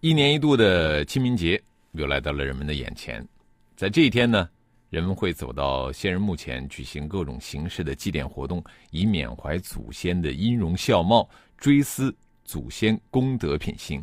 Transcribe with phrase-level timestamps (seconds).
[0.00, 1.60] 一年一度的清明节
[1.92, 3.26] 又来到了人们的眼前，
[3.76, 4.48] 在这一天呢。
[4.88, 11.28] 人们会走到先人墓前举行各种形式的祭奠活动，以缅怀祖先的音容笑貌，
[11.58, 12.14] 追思
[12.44, 14.02] 祖先功德品行。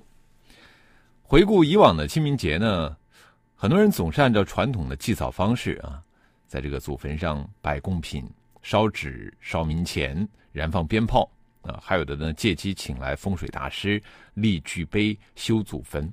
[1.21, 2.95] 回顾以往的清明节呢，
[3.55, 6.03] 很多人总是按照传统的祭扫方式啊，
[6.47, 8.29] 在这个祖坟上摆贡品、
[8.61, 11.31] 烧纸、烧冥钱、燃放鞭炮
[11.63, 14.01] 啊，还有的呢借机请来风水大师
[14.33, 16.11] 立巨碑修祖坟。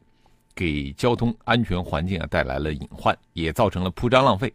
[0.53, 4.53] 给交通安全环境啊带来了隐患，也造成了铺张浪费。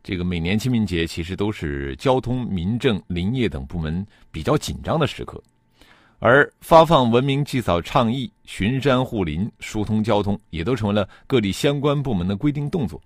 [0.00, 5.42] 这个每年清明节其实都是交通、民政、林业等部门比较紧张的时刻，
[6.20, 13.02] 而发放文明祭扫倡议、巡山护林、疏通交通，也都成为了各地相关部门的规定动作。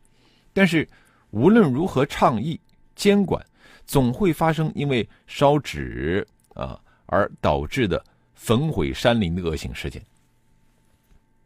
[0.53, 0.87] 但是，
[1.31, 2.61] 无论如何倡议
[2.95, 3.43] 监管，
[3.87, 10.03] 总会发生因为烧纸啊而导致的焚毁山林的恶性事件。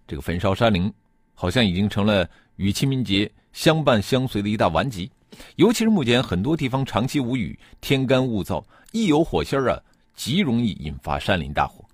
[0.06, 0.92] 这个焚烧山林，
[1.34, 5.10] 好像已经成了与清明节相伴相随的一大顽疾。
[5.56, 9.82] 尤其是目前很多地方长期无雨，天干物燥，一有火星儿啊，
[10.14, 11.84] 极容易引发山林大火。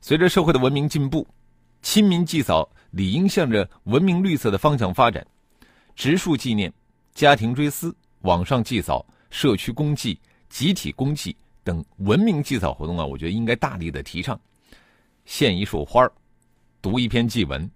[0.00, 1.26] 随着社会的文明进步，
[1.80, 5.26] 清明祭扫理应向着文明绿色的方向发展。
[5.96, 6.72] 植树纪念、
[7.14, 10.18] 家庭追思、网上祭扫、社区公祭、
[10.50, 11.34] 集体公祭
[11.68, 14.40] 等文明祭扫活动啊，我觉得应该大力的提倡。
[15.26, 16.10] 献一束花。
[16.80, 17.70] 读一篇祭文，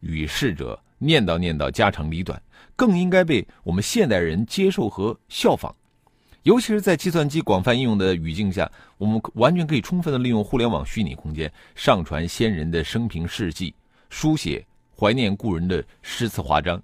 [0.00, 2.40] 与逝者念叨念叨家长里短，
[2.74, 5.74] 更应该被我们现代人接受和效仿。
[6.44, 13.74] 尤其是在计算机广泛应用的语境下，我们完全可以充分的利用互联网虚拟空间，上传先人的生平事迹，
[14.08, 14.64] 书写
[14.96, 16.80] 怀念故人的诗词华章，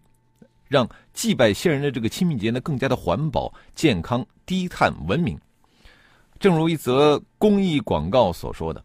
[0.66, 5.38] 让祭拜先人的这个清明节呢更加的环保、健康、低碳、文明。
[6.42, 8.84] 正如一则公益广告所说的。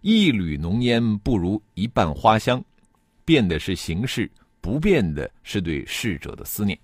[0.00, 2.64] 一缕浓烟不如一瓣花香，
[3.24, 4.30] 变的是形式，
[4.60, 6.78] 不变的是对逝者的思念。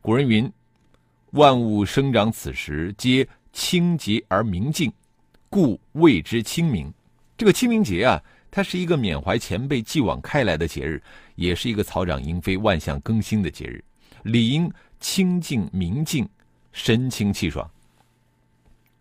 [0.00, 0.48] 古人云
[1.34, 4.92] ：“万物生长此时，皆清洁而明净，
[5.50, 6.88] 故谓之清明。”
[7.36, 11.02] 这个清明节啊，它是一个缅怀前辈、继往开来的节日，
[11.34, 13.82] 也是一个草长莺飞、万象更新的节日，
[14.22, 14.70] 理应
[15.00, 16.24] 清静明净，
[16.70, 17.68] 神清气爽。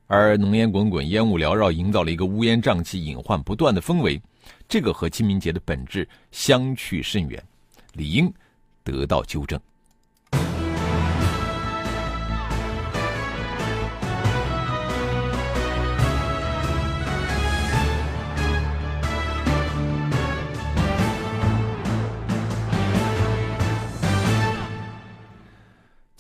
[0.08, 4.20] 而浓烟滚滚，烟雾缭绕，营造了一个乌烟瘴气、隐患不断的氛围，
[4.68, 7.44] 这个和清明节的本质相去甚远，
[7.94, 8.34] 理应
[8.84, 9.60] 得到纠正。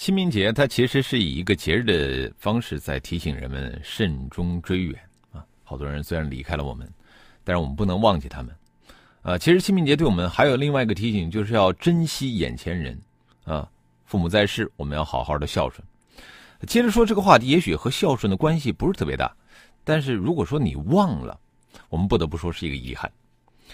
[0.07, 4.97] 清明节，它其实是以一个节日的方式在提醒人们慎终追远
[5.33, 5.43] 啊。
[5.65, 6.89] 好多人虽然离开了我们，
[7.43, 8.55] 但是我们不能忘记他们。
[9.21, 12.97] 啊，其实清明节对我们还有另外一个提醒，就是要珍惜眼前人
[13.43, 13.69] 啊。
[14.05, 15.85] 父母在世，我们要好好的孝顺。
[16.65, 19.29] 接着说这个话题，也许和孝顺的关系不是特别大，
[19.83, 21.37] 但是如果说你忘了，
[21.89, 23.11] 我们不得不说是一个遗憾。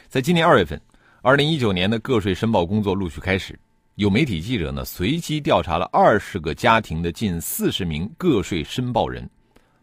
[0.10, 0.82] 在今年二月份，
[1.22, 3.56] 二零一九年的个税申报工作陆续开始。
[3.96, 9.30] 有媒体记者呢，随机调查了二十个家庭的近四十名个税申报人，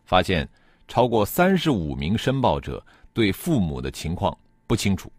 [0.05, 0.49] 发现
[0.89, 5.13] 超过三十五名申报者对父母的情况不清楚，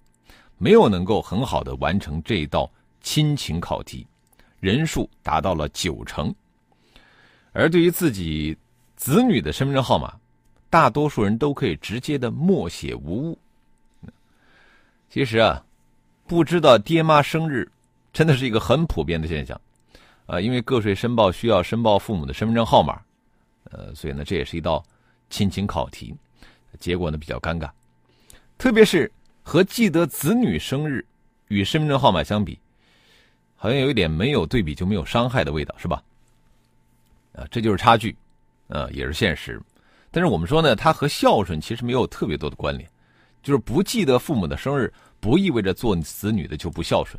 [0.58, 2.70] 没有能够很好的完成这道
[3.00, 4.06] 亲情考题，
[4.60, 6.34] 人数达到了九成。
[7.54, 8.58] 而对于自己
[8.98, 10.14] 子女的身份证号码，
[10.70, 13.40] 大多数人都可以直接的默写无误。
[15.10, 15.64] 其实啊，
[16.28, 17.72] 不知道爹妈生日。
[18.14, 19.60] 真的是一个很普遍的现象，
[20.26, 23.02] 啊，因为个税申报需要申报父母的身份证号码，
[23.72, 24.84] 呃，所以呢，这也是一道
[25.30, 26.14] 亲情考题，
[26.80, 27.70] 结果呢比较尴尬，
[28.58, 29.12] 特别是
[29.44, 31.06] 和记得子女生日
[31.48, 32.60] 与身份证号码相比，
[33.56, 36.04] 好像有一点没有对比就没有伤害的味道，是吧？
[37.34, 38.14] 啊，这就是差距，
[38.68, 39.62] 啊，也是现实。
[40.12, 42.90] 但是我们说呢，它和孝顺其实没有特别多的关联，
[43.42, 47.18] 就是不记得父母的生日，不意味着做子女的就不孝顺。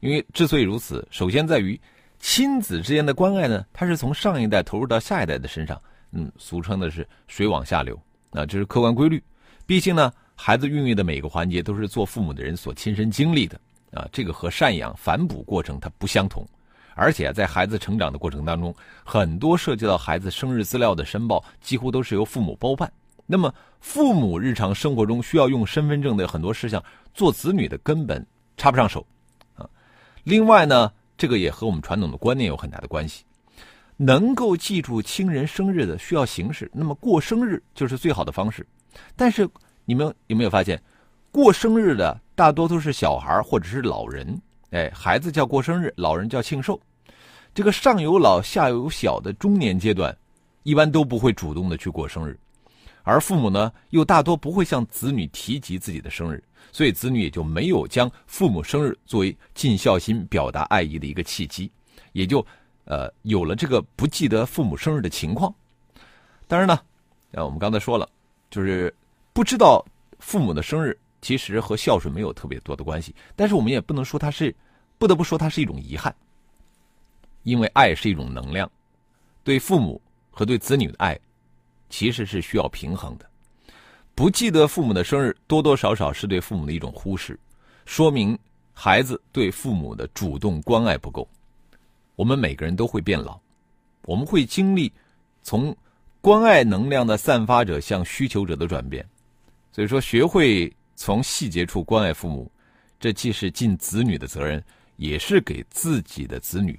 [0.00, 1.80] 因为之所以如此，首先在于
[2.18, 5.80] 亲子之间的关爱呢，它是从上一代投入到下一代的身上，
[6.12, 8.00] 嗯，俗称的是水往下流，
[8.30, 9.22] 啊，这是客观规律。
[9.66, 13.60] 毕竟呢，孩子孕育的每个环节都是做父母的人所亲身经历的
[13.92, 16.46] 啊，这个和赡养反哺过程它不相同。
[16.94, 18.74] 而且在孩子成长的过程当中，
[19.04, 22.90] 很多涉及到孩子生日资料的申报，几乎都是由父母包办。
[23.24, 26.82] 那么，父母日常生活中需要用身份证的很多事项，
[27.14, 29.06] 做子女的根本插不上手。
[30.28, 33.24] 另外呢，这个也和我们传统的观念有很大的关系。
[33.96, 38.64] 能够记住亲人生日的需要形式，那么过生日就是最好的方式。
[39.16, 39.48] 但是
[39.86, 40.78] 你们有没有发现，
[41.32, 44.38] 过生日的大多都是小孩或者是老人？
[44.70, 46.78] 哎，孩子叫过生日，老人叫庆寿。
[47.54, 50.14] 这个上有老下有小的中年阶段，
[50.62, 52.38] 一般都不会主动的去过生日，
[53.08, 61.72] 而父母呢，又大多不会向子女提及自己的生日，所以子女也就没有将父母生日作为尽孝心、表达爱意的一个契机，
[62.12, 62.44] 也就
[62.84, 65.52] 呃有了这个不记得父母生日的情况。
[66.46, 66.74] 当然呢，
[67.32, 68.06] 啊，我们刚才说了，
[68.50, 68.94] 就是
[69.32, 69.82] 不知道
[70.18, 74.54] 父母的生日，其实和孝顺没有特别多的关系，但是我们也不能说它是，
[74.98, 76.14] 不得不说它是一种遗憾。
[77.44, 78.70] 因为爱是一种能量，
[79.42, 79.98] 对父母
[80.30, 81.18] 和对子女的爱，
[81.88, 83.26] 其实是需要平衡的。
[84.14, 87.38] 不记得父母的生日，多多少少是对父母的一种忽视，
[87.86, 88.38] 说明
[88.72, 91.28] 孩子对父母的主动关爱不够。
[92.16, 93.38] 我们每个人都会变老，
[94.02, 94.92] 我们会经历
[95.42, 95.76] 从
[96.20, 99.08] 关爱能量的散发者向需求者的转变。
[99.70, 102.50] 所以说，学会从细节处关爱父母，
[102.98, 104.62] 这既是尽子女的责任，
[104.96, 106.78] 也是给自己的子女。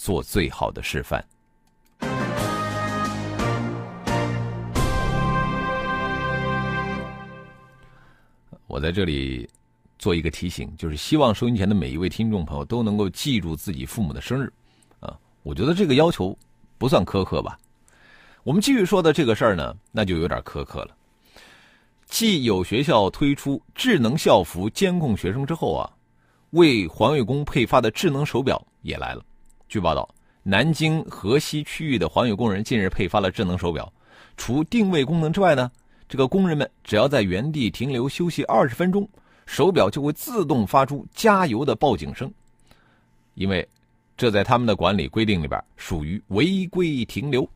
[0.00, 1.26] 做最好的示范。
[8.68, 9.48] 我在这里
[9.98, 14.52] 做一个提醒，就是希望收音前的每一位听众朋友都能够记住自己父母的生日。
[15.00, 16.36] 啊，我觉得这个要求
[16.76, 17.58] 不算苛刻吧。
[18.44, 20.94] 我们继续说的这个事儿呢，那就有点苛刻了。
[22.06, 25.90] 继有学校推出智能校服监控学生之后啊，
[26.50, 29.24] 为环卫工配发的智能手表也来了。
[29.66, 30.06] 据报道，
[30.42, 33.90] 南京河西区域的环卫工人近日配发了智能手表，
[34.36, 35.70] 除定位功能之外呢，
[36.08, 39.06] 这个工人们只要在原地停留休息二十分钟，
[39.44, 42.32] 手表就会自动发出加油的报警声。
[43.34, 43.66] 因为
[44.16, 47.48] 这在他们的管理规定里边属于违规停留。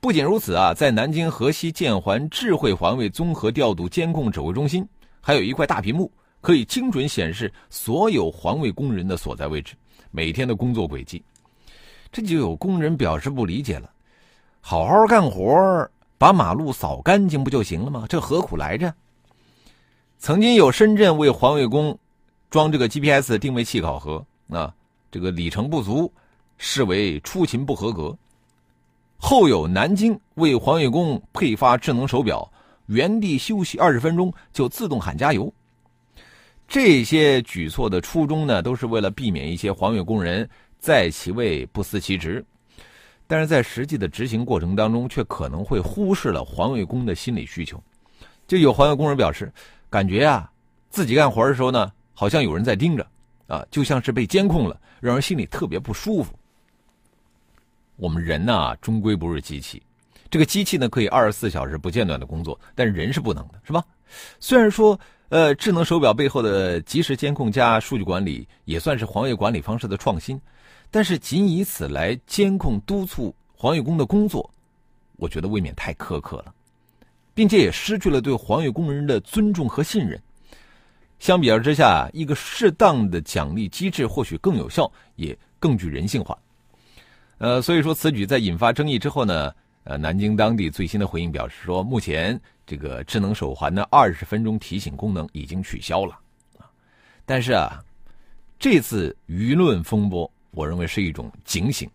[0.00, 4.86] 不仅如此啊，在南京河西建环智慧环卫综合调度监控指挥中心，
[5.20, 6.10] 还有一块大屏幕，
[6.40, 9.74] 可以精准显示所有环卫工人的所在位置。
[10.10, 11.22] 每天的工作轨迹，
[12.10, 13.90] 这就有工人表示不理解了。
[14.60, 15.90] 好好干活，
[16.22, 18.06] 把马路扫干净不就行了吗？
[18.08, 18.94] 这何苦来着？
[20.20, 21.98] 曾经有深圳为环卫工
[22.48, 24.72] 装这个 GPS 定位器考核，啊，
[25.10, 26.12] 这个里程不足，
[26.58, 28.16] 视为出勤不合格。
[29.18, 32.48] 后有南京为环卫工配发智能手表，
[32.86, 35.52] 原地休息二十分钟就自动喊加油。
[36.68, 40.48] 这些举措的初衷呢，都是为了避免一些环卫工人
[40.78, 42.46] 在其位不思其职，
[43.32, 47.82] 但是在实际的执行过程当中，却可能会忽视了环卫工的心理需求。
[48.46, 49.50] 就有环卫工人表示，
[49.88, 50.52] 感觉啊，
[50.90, 53.06] 自己干活的时候呢，好像有人在盯着，
[53.46, 56.34] 啊，就像是被监控了，让人心里特别不舒服。
[57.96, 59.82] 我们人呢，终归不是机器，
[60.30, 63.82] 这个机器呢，可以二十四小时不间断的工作，但人是不能的，是吧？
[64.40, 65.00] 虽然说。
[65.30, 70.38] 呃，智能手表背后的即时监控加数据管理，也算是环卫管理方式的创新，
[70.92, 74.48] 但是仅以此来监控督促环卫工的工作，
[75.16, 76.54] 我觉得未免太苛刻了，
[77.34, 80.20] 并且也失去了对环卫工人的尊重和信任。
[81.18, 86.38] 相比较之下，一个适当的奖励机制或许更有效，也更具人性化。
[87.38, 89.52] 呃，所以说此举在引发争议之后呢？
[89.84, 96.16] 呃，南京当地最新的回应表示说，目前这个智能手环的二十分钟提醒功能已经取消了，
[97.26, 97.82] 但是啊，
[98.60, 101.90] 这次舆论风波，我认为是一种警醒。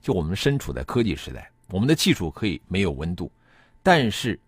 [0.00, 3.30] 就我们身处在科技时代，我们的技术可以没有温度，
[3.82, 4.38] 但是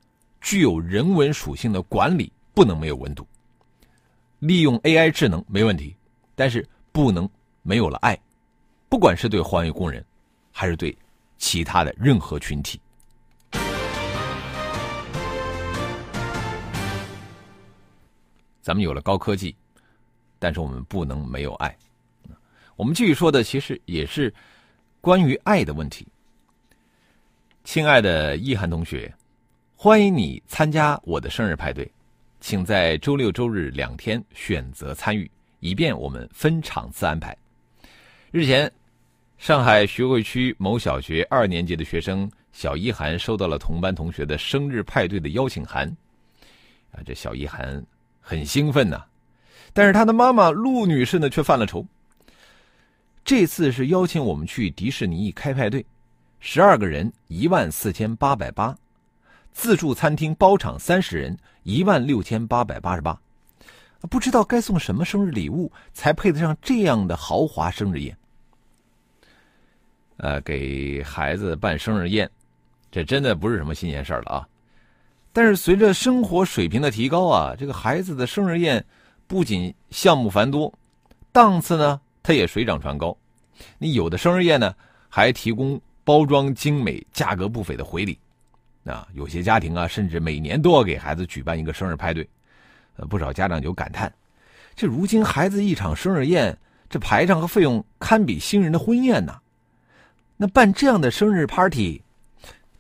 [0.41, 3.27] 具有人文属性的管理不能没有温度。
[4.41, 5.97] 利用 AI 智能没问题，
[6.35, 7.29] 但是不能
[7.63, 8.19] 没有了爱，
[8.89, 10.05] 不管是对环卫工人，
[10.53, 10.97] 还是对
[11.39, 12.81] 其他的任何群体。
[18.61, 19.55] 咱们有了高科技，
[20.39, 21.75] 但是我们不能没有爱。
[22.77, 24.33] 我们继续说的其实也是
[25.01, 26.07] 关于爱的问题。
[27.63, 29.13] 亲爱的易涵同学，
[29.77, 31.91] 欢迎你参加我的生日派对，
[32.41, 37.37] 请在周六周日两天选择参与，以便我们分场次安排。
[38.33, 38.71] 日前，
[39.39, 45.89] 上海徐汇区某小学二年级的学生小一涵收到了同班同学的生日派对的邀请函。
[46.91, 47.85] 啊，这小一涵
[48.21, 49.05] 很兴奋呐。
[49.73, 51.87] 但是他的妈妈陆女士呢，却犯了愁。
[53.25, 55.85] 这次是邀请我们去迪士尼开派对，
[56.41, 58.77] 十二个人一万四千八百八，
[59.51, 63.19] 自助餐厅包场三十人一万六千八百八十八，
[64.11, 68.15] 不知道该送什么生日礼物才配得上这样的豪华生日宴。
[70.19, 72.31] 呃，给孩子办生日宴，
[72.91, 74.49] 这真的不是什么新鲜事儿了啊！
[75.33, 78.85] 但是随着生活水平的提高啊，这个孩子的生日宴
[79.27, 80.73] 不仅项目繁多，
[81.33, 83.17] 档次呢，它也水涨船高。
[83.79, 84.75] 你有的生日宴呢，
[85.09, 88.19] 还提供包装精美、价格不菲的回礼。
[88.85, 92.29] 啊，有些家庭啊，甚至每年都要给孩子举办一个生日派对。
[92.97, 94.13] 呃，不少家长就感叹：
[94.75, 96.57] 这如今孩子一场生日宴，
[96.89, 99.39] 这排场和费用堪比新人的婚宴呐！
[100.37, 102.03] 那办这样的生日 party，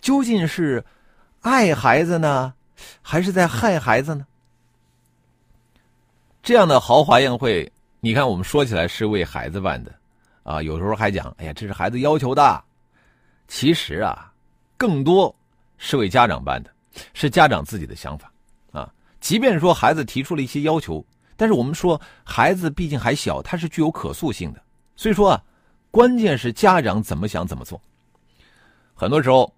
[0.00, 0.84] 究竟是
[1.40, 2.54] 爱孩子呢，
[3.00, 4.26] 还是在害孩子呢？
[6.42, 7.72] 这样的豪华宴会，
[8.04, 9.90] 你看我们说起来是为孩子办的，
[10.42, 12.62] 啊，有时候还讲，哎呀，这是孩子要求的。
[13.49, 14.30] 其实啊，
[14.76, 15.34] 更多
[15.78, 16.70] 是为家长办的，
[17.14, 18.30] 是家长自己的想法
[18.73, 18.92] 啊。
[19.23, 21.02] 即便说孩子提出了一些要求，
[21.34, 24.62] 但是我们说孩子毕竟还小，他是具有可塑性的，
[24.96, 25.42] 所以说啊。
[25.90, 27.80] 关键是家长怎么想怎么做。
[28.94, 29.50] 很多时候，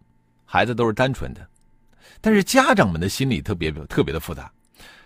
[0.45, 1.45] 孩子都是单纯的，
[2.21, 4.53] 但是家长们的心理特别特别的复杂。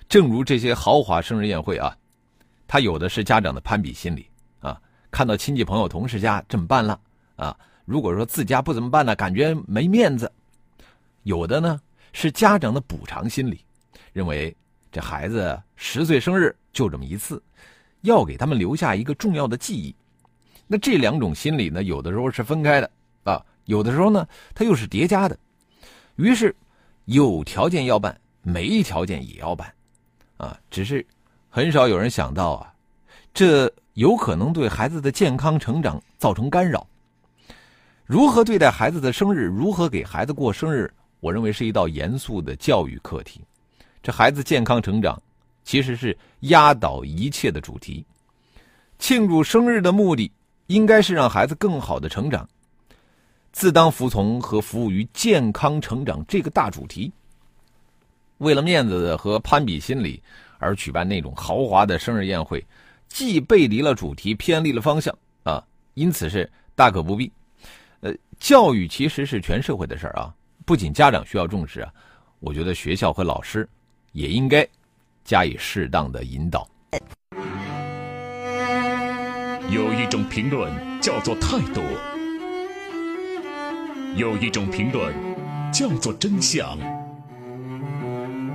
[0.09, 1.97] 正如这些豪华生日宴会啊，
[2.71, 4.29] 他有的是家长的攀比心理
[4.61, 7.01] 啊，看到亲戚朋友同事家这么办了
[7.35, 10.31] 啊，如果说自家不怎么办呢，感觉没面子。
[11.25, 11.81] 有的呢
[12.13, 13.65] 是家长的补偿心理，
[14.13, 14.57] 认为
[14.93, 17.43] 这孩子十岁生日就这么一次，
[18.03, 19.93] 要给他们留下一个重要的记忆。
[20.69, 22.89] 那这两种心理呢，有的时候是分开的
[23.25, 24.25] 啊，有的时候呢，
[24.55, 25.37] 它又是叠加的。
[26.15, 26.55] 于是，
[27.07, 29.75] 有条件要办，没条件也要办，
[30.37, 31.05] 啊，只是
[31.51, 32.73] 很少有人想到啊，
[33.35, 36.87] 这有可能对孩子的健康成长造成干扰。
[38.07, 43.41] 如何对待孩子的生日，如何给孩子过生日，我认为是一道严肃的教育课题。
[44.03, 45.21] 这孩子健康成长，
[45.65, 48.07] 其实是压倒一切的主题。
[48.99, 50.31] 庆祝生日的目的。
[50.71, 52.49] 应该是让孩子更好的成长，
[53.51, 57.11] 自当服从和服务于健康成长这个大主题。
[58.39, 60.23] 为了面子和攀比心理
[60.61, 62.65] 而举办那种豪华的生日宴会，
[63.09, 65.13] 既背离了主题，偏离了方向
[65.43, 65.61] 啊，
[65.95, 67.33] 因此是大可不必。
[68.01, 70.33] 呃，教育其实是全社会的事儿啊，
[70.65, 71.93] 不仅家长需要重视啊，
[72.39, 73.69] 我觉得学校和老师
[74.13, 74.67] 也应该
[75.25, 76.69] 加以适当的引导。
[79.71, 81.81] 有一种评论叫做态度，
[84.17, 85.15] 有一种评论
[85.73, 86.77] 叫做真相，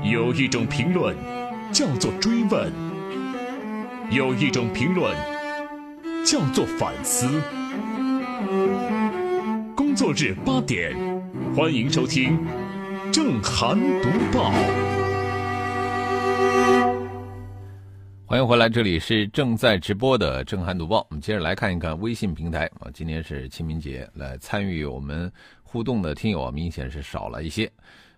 [0.04, 1.16] 有一种评论
[1.72, 2.72] 叫做追问，
[4.12, 5.16] 有一种评论
[6.26, 7.28] 叫做反思。
[9.76, 10.96] 工作日八点，
[11.56, 12.38] 欢迎收听
[13.12, 14.52] 《正涵读报》。
[18.28, 21.02] 欢迎回来，这里是正在直播的《正涵读报》。
[21.10, 25.32] 我们接着来看一看微信平台啊，今天是清明节，来参与我们
[25.64, 27.72] 互动的听友，明显是少了一些。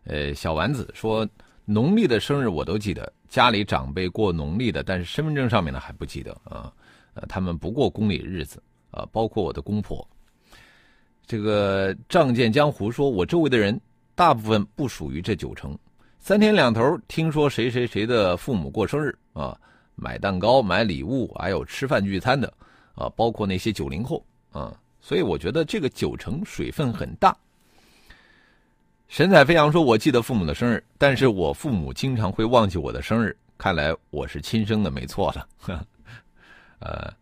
[0.05, 1.27] 呃，小丸子说，
[1.69, 6.71] 农历的生日我都记得，家里长辈过农历的，但是身份证上面呢还不记得啊。
[7.13, 10.07] 呃，他们不过公历日子啊，包括我的公婆。
[11.25, 13.77] 这个仗剑江湖说，我周围的人
[14.15, 15.77] 大部分不属于这九成，
[16.19, 19.59] 三天两头听说谁谁谁的父母过生日啊。
[19.95, 22.53] 买蛋糕、买礼物，还有吃饭聚餐的，
[22.95, 27.35] 啊，包括那些九零后啊，所以我觉得这个九成水分很大。
[29.07, 35.47] 神采飞扬说：“我记得父母的生日，但是我父母经常会忘记我的生日，看来我是亲生的没错了。
[36.79, 37.13] ”呃，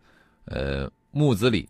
[0.45, 1.69] 呃，木子李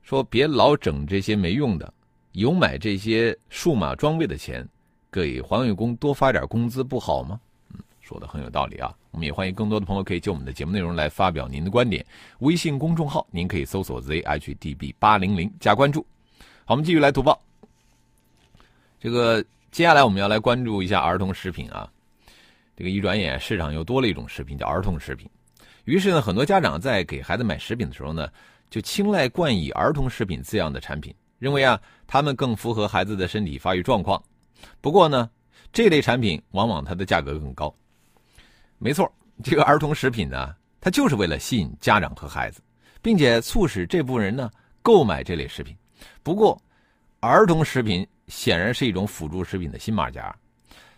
[0.00, 1.92] 说：“别老整这些没用的，
[2.32, 4.66] 有买这些数码装备的钱，
[5.10, 7.38] 给环卫工多发点工资不好吗？”
[7.74, 8.90] 嗯说的很有道理啊！
[9.10, 12.02] 我们也欢迎更多的朋友可以就我们的节目内容来发表您的观点。
[12.38, 16.00] 微信公众号您可以搜索 zhdb 八零零加关注。
[16.64, 17.47] 好，我们继续来读报。
[19.00, 21.90] 这个接下来我们要来关注一下儿童食品啊。
[22.76, 25.28] 这个一转眼市场又多了一种食品叫儿童食品，
[25.84, 28.28] 于是呢，很多家长在给孩子买食品的时候呢，
[28.70, 34.22] 就青睐冠以儿童食品字样的产品，认为啊，他们更符合孩子的身体发育状况。
[34.80, 35.28] 不过呢，
[35.72, 37.74] 这类产品往往它的价格更高。
[38.78, 39.12] 没错，
[39.42, 42.60] 这个儿童食品呢，它就是为了吸引家长和孩子，
[43.02, 44.48] 并且促使这部分人呢
[44.82, 45.76] 购买这类食品。
[46.22, 46.56] 不过，
[47.20, 50.34] 儿童食品显然是一种辅助食品的新马甲，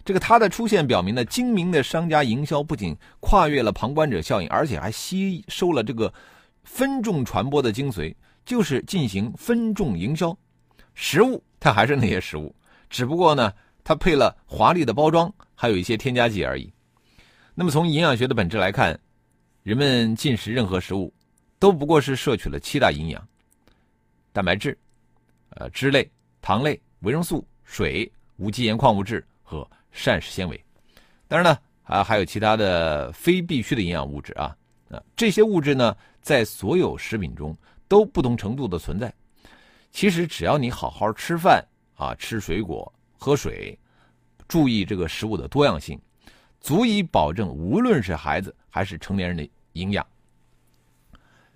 [0.04, 6.12] 这个它的出现表明呢，精明的商家营销不仅跨越了旁观者效应，而且还吸收了这个
[6.64, 10.36] 分众传播的精髓，就是进行分众营销。
[10.94, 12.54] 食物它还是那些食物，
[12.90, 16.70] 只不过呢，它配了华丽的包装，还有一些添加剂而已。
[17.54, 18.98] 那么从营养学的本质来看，
[19.62, 21.12] 人们进食任何食物，
[21.58, 23.26] 都不过是摄取了七大营养：
[24.32, 24.76] 蛋白质、
[25.50, 30.62] 呃脂类、糖类、维生素、水、无机盐矿物质和膳食纤维。
[31.28, 34.56] 当然呢，啊还有其他的非必需的营养物质啊
[34.90, 39.12] 啊这些物质呢，在所有食品中都不同程度的存在。
[39.92, 41.64] 其实只要你好好吃饭
[41.96, 43.78] 啊，吃水果、喝水，
[44.46, 46.00] 注意这个食物的多样性。
[46.60, 50.06] 足以保证无论是孩子还是成年人的营养。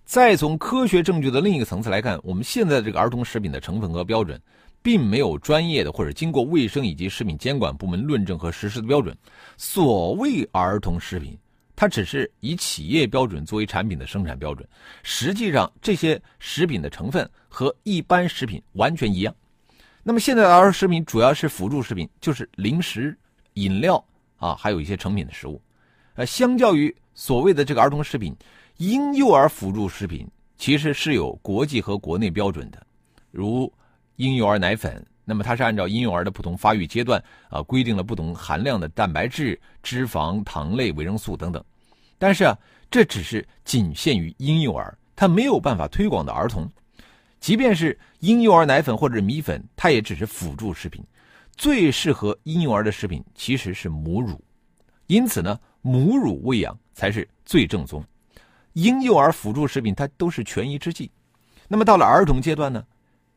[0.04, 4.40] 再从科学证据的另一个层次来看，我们现在这个儿童食品的成分和标准，
[4.82, 9.16] 并没有专业的或者经过卫生以及食品监管部门论证和实施的标准。
[9.56, 11.36] 所谓儿童食品，
[11.74, 14.68] 它只是以企业标准作为产品的生产标准，
[15.02, 19.34] 实际上这些食品的成分和一般食品完全一样。
[20.02, 23.16] 那么现在的儿童食品主要是辅助食品，就是零食、
[23.54, 24.04] 饮料。
[24.36, 25.58] 啊，还有一些成品的食物，
[26.16, 28.36] 呃，相较于所谓的这个儿童食品，
[28.78, 32.86] 婴幼儿辅助食品其实是有国际和国内标准的，
[33.30, 33.72] 如
[34.16, 41.62] 婴幼儿奶粉，那么它是按照婴幼儿的不同发育阶段啊，规定了不同含量的蛋白质、脂肪、糖类、维生素等等。
[42.18, 42.58] 但是啊，
[42.90, 46.68] 这只是仅限于婴幼儿，它没有办法推广到儿童。
[47.38, 51.00] 即便是婴幼儿奶粉或者米粉，它也只是辅助食品。
[51.56, 54.42] 最适合婴幼儿的食品其实是母乳，
[55.06, 58.04] 因此呢，母乳喂养才是最正宗。
[58.74, 61.10] 婴幼儿辅助食品它都是权宜之计。
[61.66, 62.84] 那么到了儿童阶段呢，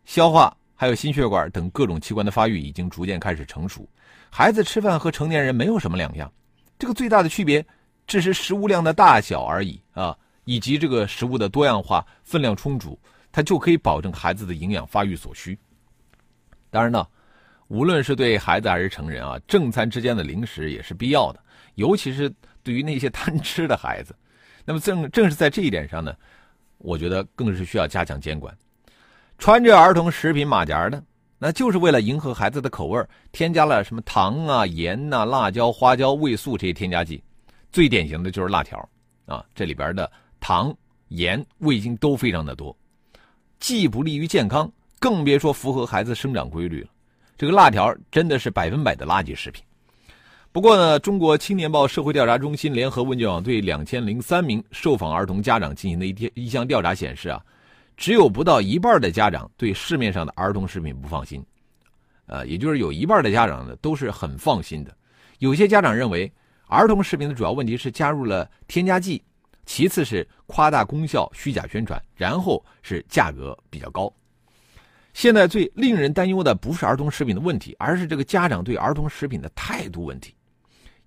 [0.05, 3.87] 消化还有心血管等各种器官的发育已经逐渐开始成熟，
[4.29, 6.31] 孩子吃饭和成年人没有什么两样。
[6.77, 7.65] 这个最大的区别
[8.05, 12.99] 只是食物量的大小而已啊，以及这个食物的多样化、分量充足，
[13.31, 15.57] 它就可以保证孩子的营养发育所需。
[16.69, 17.07] 当然呢。
[17.69, 21.39] 无论是对孩子还是成人啊，正餐之间的零食也是必要的，
[21.75, 22.33] 尤其是
[22.63, 24.15] 对于那些贪吃的孩子。
[24.69, 26.13] 那么正正是在这一点上呢，
[26.79, 28.53] 我觉得更是需要加强监管。
[29.37, 31.01] 穿着儿童食品马甲的，
[31.39, 33.01] 那就是为了迎合孩子的口味，
[33.31, 37.23] 添加了什么糖啊、盐呐、辣椒、花椒、味素这些添加剂。
[37.71, 38.77] 最典型的就是辣条
[39.25, 40.75] 啊，这里边的糖、
[41.07, 42.77] 盐、味精都非常的多，
[43.61, 46.89] 既不利于健康，更别说符合孩子生长规律了。
[47.37, 49.63] 这个辣条真的是百分百的垃圾食品。
[50.57, 57.39] 不过呢，中国青年报社会调查中心联合问卷网对两千零三名受访儿童家长进行的一天一项调查显示啊，
[57.95, 61.45] 只有不到一半的家长对市面上的儿童食品不放心，
[62.25, 64.91] 呃，也就是有一半的家长呢都是很放心的。
[65.37, 66.27] 有些家长认为，
[66.65, 69.23] 儿童食品的主要问题是加入了添加剂，
[69.67, 74.11] 其次是夸大功效、虚假宣传，然后是价格比较高。
[75.13, 80.33] 现在最令人担忧的不是儿童食品的问题，而是这个家长对儿童食品的态度问题。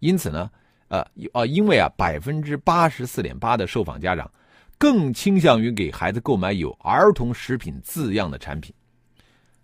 [0.00, 0.50] 因此呢，
[0.88, 4.30] 呃，呃，因为啊，百分之八十四点八的受访家长
[4.76, 8.74] 更倾向于给孩子购买有儿童食品字样的产品。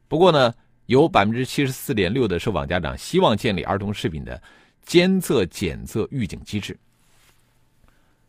[0.09, 0.55] 不过呢，
[0.87, 4.40] 有百分之七十四点六的受访家长希望建立儿童食品的
[4.85, 6.79] 监测、检测、预警机制。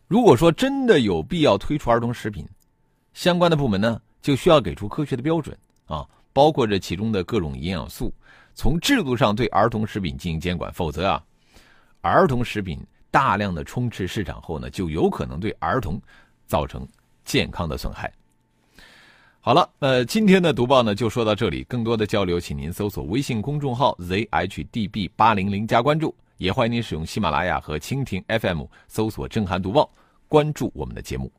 [0.08, 2.48] 如果说真的有必要推出儿童食品，
[3.14, 5.56] 相关的部门呢，就需要给出科学的标准。
[5.86, 8.14] 啊，包括这其中的各种营养素，
[8.54, 11.24] 从制度上对儿童食品进行监管，否则啊，
[12.02, 12.80] 儿童食品
[13.10, 16.02] 大量的充斥市场后呢，就有可能对儿童
[16.46, 16.88] 造成
[17.26, 18.12] 健康的损害。
[19.40, 29.90] 好了，呃，今天的读报呢就说到这里，更多的交流，请您搜索微信公众号 zhdb 八零零加关注，也欢迎您使用喜马拉雅和蜻蜓 FM 搜索“震撼读报”，
[30.28, 31.32] 关注我们的节目。